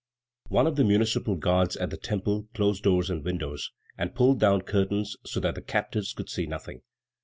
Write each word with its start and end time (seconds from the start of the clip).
One 0.49 0.65
of 0.65 0.77
the 0.77 0.83
Municipal 0.83 1.35
Guards 1.35 1.77
at 1.77 1.91
the 1.91 1.95
Temple 1.95 2.47
closed 2.55 2.81
doors 2.81 3.11
and 3.11 3.23
windows, 3.23 3.69
and 3.99 4.15
pulled 4.15 4.39
down 4.39 4.61
curtains 4.63 5.15
so 5.27 5.39
that 5.41 5.53
the 5.53 5.61
captives 5.61 6.13
could 6.13 6.27
see 6.27 6.47
nothing. 6.47 6.81